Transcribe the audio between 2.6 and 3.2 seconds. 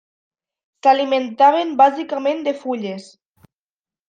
fulles.